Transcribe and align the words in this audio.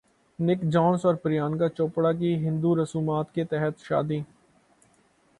نک 0.39 0.61
جونس 0.73 1.05
اور 1.05 1.15
پریانکا 1.15 1.67
چوپڑا 1.69 2.11
کی 2.13 2.33
ہندو 2.37 2.75
رسومات 2.75 3.33
کے 3.35 3.43
تحت 3.45 3.79
شادی 3.79 4.19